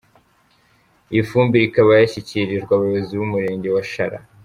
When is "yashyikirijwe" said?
1.93-2.71